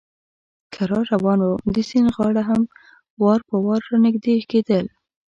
[0.73, 2.61] کرار روان ووم، د سیند غاړه هم
[3.21, 4.85] وار په وار را نږدې کېدل.